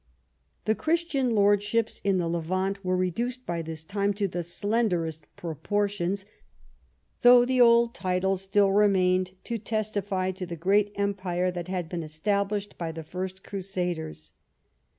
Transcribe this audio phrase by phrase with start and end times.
[0.65, 6.25] The Christian lordships in the Levant were reduced by this time to the slenderest proportions,
[7.21, 12.01] though the old titles still remained to testify to the great empire that had been
[12.01, 14.33] established by the first crusaders.